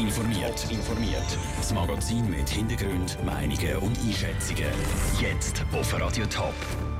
[0.00, 0.66] informiert.
[0.70, 1.38] informiert.
[1.58, 4.72] Das Magazin mit Hintergrund, Meinungen und Einschätzungen.
[5.20, 6.54] Jetzt auf Radio Top.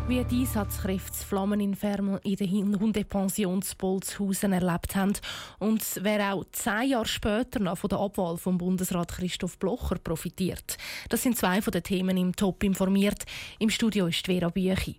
[0.07, 5.15] Wie die Einsatzkräfte Flammeninferno in der Hundepension Bolzhausen erlebt haben
[5.59, 10.77] und wer auch zehn Jahre später noch von der Abwahl vom Bundesrat Christoph Blocher profitiert.
[11.09, 13.25] Das sind zwei von den Themen im Top informiert.
[13.59, 14.97] Im Studio ist Vera Büchi.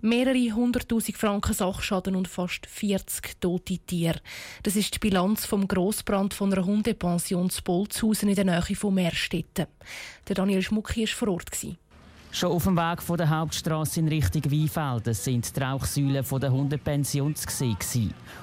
[0.00, 4.20] Mehrere hunderttausend Franken Sachschaden und fast 40 tote Tiere.
[4.62, 9.66] Das ist die Bilanz vom Grossbrand von einer Hundepension Bolzhausen in der Nähe von Meerstetten.
[10.28, 11.50] Der Daniel Schmucki war vor Ort.
[12.30, 16.52] Schon auf dem Weg von der Hauptstraße in Richtung Weinfelden sind die Rauchsäulen von der
[16.52, 17.74] Hundepension zu.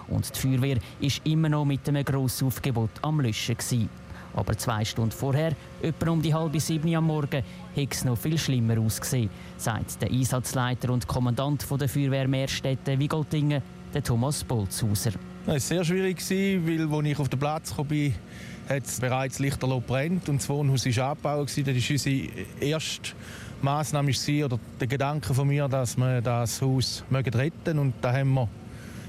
[0.10, 3.90] Und die Feuerwehr ist immer noch mit einem Grossaufgebot am Löschen.
[4.36, 7.42] Aber zwei Stunden vorher, etwa um die halbe sieben am Morgen,
[7.74, 13.62] hätte es noch viel schlimmer ausgesehen, sagt der Einsatzleiter und Kommandant der Feuerwehr Meerstetten Wigoldingen,
[13.94, 15.12] der Thomas Bolzhauser.
[15.46, 16.18] Es war sehr schwierig,
[16.66, 17.88] weil als ich auf den Platz kam,
[18.68, 21.48] hat es bereits lichterloh brennt und das Wohnhaus war abgebaut.
[21.48, 22.28] Das war unsere
[22.60, 23.12] erste
[23.62, 24.12] Massnahme
[24.44, 27.80] oder der Gedanke von mir, dass wir das Haus retten mögen.
[27.80, 28.50] Und da haben wir,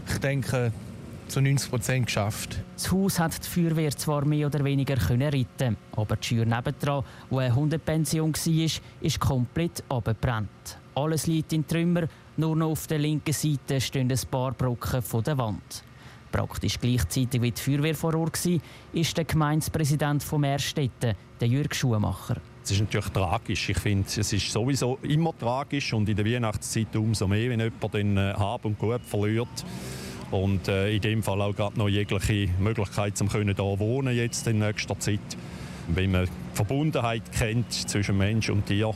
[0.09, 0.73] ich denke,
[1.29, 2.59] zu 90 Prozent geschafft.
[2.75, 7.05] Das Haus hat die Feuerwehr zwar mehr oder weniger können retten, aber die Schür nebendran,
[7.31, 10.79] wo eine Hundepension war, ist komplett abgebrannt.
[10.95, 15.23] Alles liegt in Trümmer, nur noch auf der linken Seite stehen ein paar Brocken von
[15.23, 15.85] der Wand.
[16.33, 18.61] Praktisch gleichzeitig wie die Feuerwehr vor Ort war,
[18.93, 22.37] ist der Gemeindepräsident von Meerstetten, der Jürg Schumacher.
[22.63, 23.69] Es ist natürlich tragisch.
[23.69, 27.95] Ich finde, es ist sowieso immer tragisch und in der Weihnachtszeit umso mehr, wenn jemand
[27.95, 29.65] den äh, Hab und Gut verliert
[30.31, 34.59] und äh, in dem Fall auch gerade noch jegliche Möglichkeit, um hier wohnen jetzt in
[34.59, 35.21] nächster Zeit.
[35.89, 38.93] Wenn man die Verbundenheit kennt zwischen Mensch und Tier,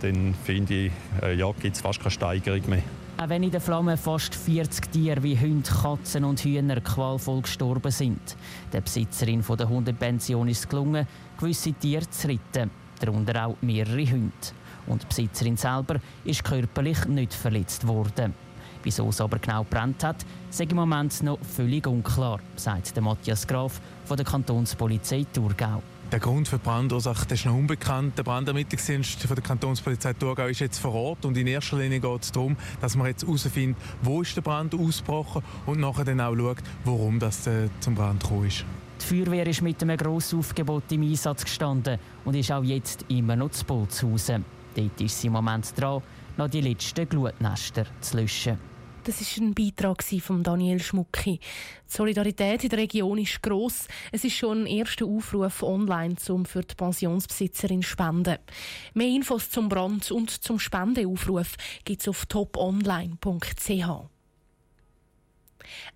[0.00, 2.82] dann finde ich, äh, ja, gibt es fast keine Steigerung mehr.
[3.20, 7.90] Auch wenn in der Flamme fast 40 Tiere wie Hunde, Katzen und Hühner qualvoll gestorben
[7.90, 8.36] sind.
[8.72, 11.04] Der Besitzerin von der Hundepension ist es gelungen,
[11.36, 14.32] gewisse Tiere zu retten, darunter auch mehrere Hunde.
[14.86, 18.34] Und die Besitzerin selber ist körperlich nicht verletzt worden.
[18.82, 23.46] Wieso es aber genau brennt hat, sei im Moment noch völlig unklar, sagt der Matthias
[23.46, 25.82] Graf von der Kantonspolizei Thurgau.
[26.10, 28.16] Der Grund für die Brandursache ist noch unbekannt.
[28.16, 32.22] Der Brandermittlungsdienst von der Kantonspolizei Thurgau ist jetzt vor Ort und in erster Linie geht
[32.22, 36.34] es darum, dass man jetzt herausfindet, wo ist der Brand ausgebrochen und nachher dann auch
[36.34, 38.64] schaut, warum das äh, zum Brand gekommen ist.
[39.02, 43.36] Die Feuerwehr ist mit einem grossen Aufgebot im Einsatz gestanden und ist auch jetzt immer
[43.36, 44.46] noch zu Bolzhausen.
[44.74, 46.02] Dort ist sie im Moment dran,
[46.38, 48.58] noch die letzten Glutnester zu löschen.
[49.04, 51.38] Das ist ein Beitrag von Daniel Schmucki.
[51.38, 51.40] Die
[51.86, 53.88] Solidarität in der Region ist gross.
[54.12, 58.36] Es ist schon ein erster Aufruf online, um für die Pensionsbesitzerin zu spenden.
[58.94, 64.10] Mehr Infos zum Brand und zum Spendeaufruf gibt es auf toponline.ch.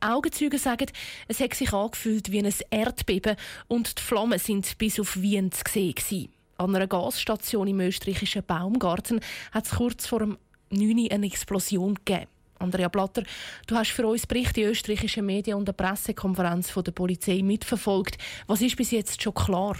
[0.00, 0.86] Augenzeuge sagen,
[1.28, 3.36] es hat sich angefühlt wie ein Erdbeben
[3.68, 6.31] und die Flammen sind bis auf Wien zu sehen.
[6.58, 9.20] An einer Gasstation im österreichischen Baumgarten
[9.50, 10.38] hat es kurz vor dem
[10.70, 12.26] 9 eine Explosion gegeben.
[12.58, 13.24] Andrea Blatter,
[13.66, 18.18] du hast für uns Berichte in österreichischen Medien und eine Pressekonferenz von der Polizei mitverfolgt.
[18.46, 19.76] Was ist bis jetzt schon klar?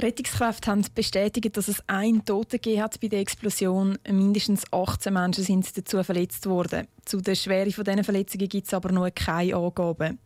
[0.00, 3.98] Rettungskräfte haben bestätigt, dass es einen Toten gegeben hat bei der Explosion.
[4.08, 6.86] Mindestens 18 Menschen sind dazu verletzt worden.
[7.04, 10.20] Zu der Schwere dieser Verletzungen gibt es aber noch keine Angaben.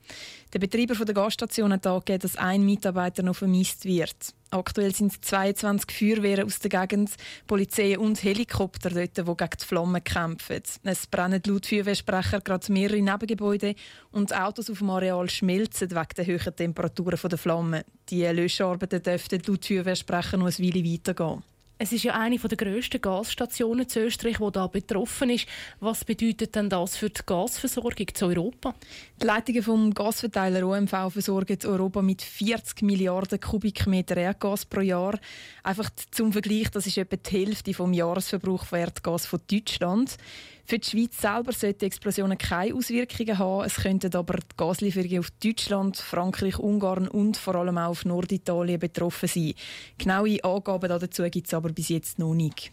[0.53, 4.35] Der Betreiber der Gasstation hat angegeben, dass ein Mitarbeiter noch vermisst wird.
[4.53, 7.13] Aktuell sind es 22 Feuerwehren aus der Gegend,
[7.47, 10.63] Polizei und Helikopter dort, die gegen die Flammen kämpfen.
[10.83, 13.75] Es brennen laut Feuerwehrsprecher gerade mehrere Nebengebäude
[14.11, 17.83] und Autos auf dem Areal schmelzen wegen der hohen Temperaturen der Flammen.
[18.11, 21.43] Die Löscharbeiten dürften laut Feuerwehrsprecher noch ein Weile weitergehen.
[21.83, 25.49] Es ist ja eine der grössten Gasstationen in Österreich, die da betroffen ist.
[25.81, 28.73] Was bedeutet denn das für die Gasversorgung zu Europa?
[29.21, 35.19] Die Leitungen vom Gasverteiler OMV versorgen Europa mit 40 Milliarden Kubikmeter Erdgas pro Jahr.
[35.65, 40.19] Einfach zum Vergleich, das ist etwa die Hälfte vom Jahresverbrauch von Erdgas von Deutschland.
[40.65, 43.65] Für die Schweiz selber sollten die Explosionen keine Auswirkungen haben.
[43.65, 48.79] Es könnten aber die Gaslieferungen auf Deutschland, Frankreich, Ungarn und vor allem auch auf Norditalien
[48.79, 49.55] betroffen sein.
[49.99, 52.73] Genaue Angaben dazu gibt es aber bis jetzt noch nicht.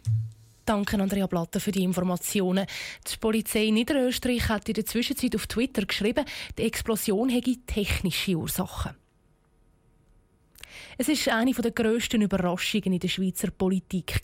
[0.66, 2.68] Danke, Andrea Blatter, für die Informationen.
[3.12, 6.26] Die Polizei Niederösterreich hat in der Zwischenzeit auf Twitter geschrieben,
[6.60, 8.96] die Explosion hätte technische Ursachen.
[10.98, 14.22] Es ist eine der grössten Überraschungen in der Schweizer Politik.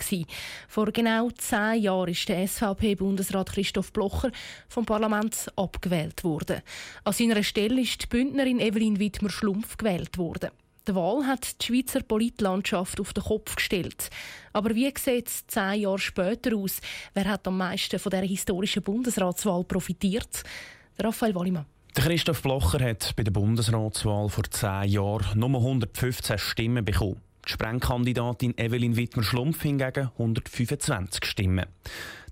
[0.68, 4.32] Vor genau zehn Jahren ist der SVP-Bundesrat Christoph Blocher
[4.68, 6.62] vom Parlament abgewählt worden.
[7.04, 10.52] An seiner Stelle ist die Bündnerin Evelyn Wittmer-Schlumpf gewählt worden.
[10.88, 14.10] Die Wahl hat die Schweizer Politlandschaft auf den Kopf gestellt.
[14.54, 16.80] Aber wie sieht es zehn Jahre später aus?
[17.16, 20.44] Wer hat am meisten von dieser historischen Bundesratswahl profitiert?
[21.00, 21.66] Raphael Wallimann.
[21.96, 27.22] Christoph Blocher hat bei der Bundesratswahl vor zehn Jahren nur 115 Stimmen bekommen.
[27.48, 31.66] Die Sprengkandidatin Evelyn Wittmer-Schlumpf hingegen 125 Stimmen.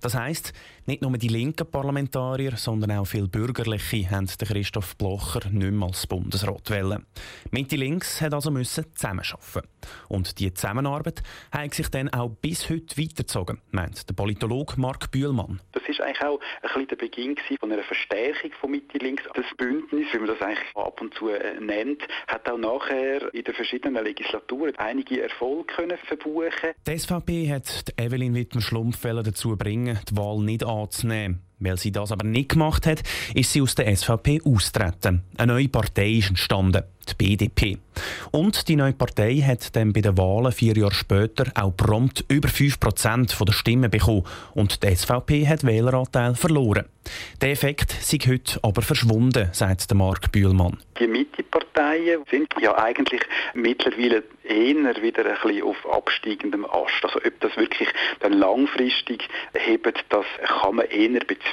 [0.04, 0.52] Das heisst,
[0.86, 5.88] nicht nur die linken Parlamentarier, sondern auch viele Bürgerliche haben den Christoph Blocher nicht mehr
[5.88, 7.06] als Bundesrat wählen.
[7.52, 9.70] Mitte links hat also müssen zusammenarbeiten.
[10.10, 11.24] Und die Zusammenarbeit
[11.54, 15.62] hat sich dann auch bis heute weitergezogen, meint der Politologe Mark Bühlmann.
[15.72, 19.24] Das ist eigentlich auch ein bisschen der Beginn von einer Verstärkung von Mitte links.
[19.34, 23.44] Das Bündnis, wie man das eigentlich ab und zu äh, nennt, hat auch nachher in
[23.46, 26.72] den verschiedenen Legislaturen einige Erfolge können verbuchen.
[26.86, 31.42] Die SVP hat Evelyn Wittmer-Schlumpf dazu bringen die Wahl nicht anzunehmen.
[31.64, 33.02] Weil sie das aber nicht gemacht hat,
[33.34, 35.24] ist sie aus der SVP austreten.
[35.38, 37.78] Eine neue Partei ist entstanden, die BDP.
[38.32, 42.50] Und die neue Partei hat dann bei den Wahlen vier Jahre später auch prompt über
[42.50, 44.24] 5% der Stimmen bekommen
[44.54, 46.86] und die SVP hat Wähleranteil verloren.
[47.42, 50.78] Der Effekt sei heute aber verschwunden, sagt Mark Bühlmann.
[51.00, 53.22] Die Mitte-Parteien sind ja eigentlich
[53.54, 57.04] mittlerweile eher wieder ein bisschen auf absteigendem Ast.
[57.04, 57.90] Also ob das wirklich
[58.22, 60.26] dann langfristig hebt, das
[60.62, 61.53] kann man eher bezweifeln.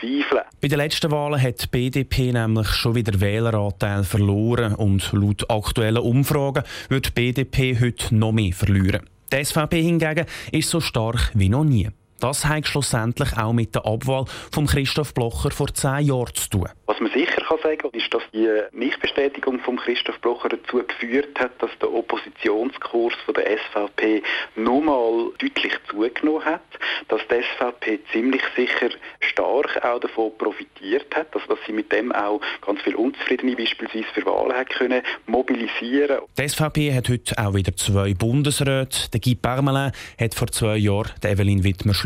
[0.61, 5.99] Bei den letzten Wahlen hat die BDP nämlich schon wieder Wähleranteil verloren und laut aktuellen
[5.99, 9.03] Umfragen wird die BDP heute noch mehr verlieren.
[9.33, 11.89] Die SVP hingegen ist so stark wie noch nie.
[12.21, 16.69] Das hat schlussendlich auch mit der Abwahl von Christoph Blocher vor zehn Jahren zu tun.
[16.85, 21.53] Was man sicher kann sagen ist, dass die Nichtbestätigung von Christoph Blocher dazu geführt hat,
[21.63, 24.23] dass der Oppositionskurs von der SVP
[24.57, 26.61] nochmal deutlich zugenommen hat,
[27.09, 28.91] dass die SVP ziemlich sicher
[29.21, 34.05] stark auch davon profitiert hat, dass, dass sie mit dem auch ganz viel Unzufriedene beispielsweise
[34.13, 36.19] für Wahlen hat können mobilisieren.
[36.39, 39.09] Die SVP hat heute auch wieder zwei Bundesräte.
[39.11, 41.95] Der Guy Parmelin hat vor zwei Jahren Evelyn Wittmer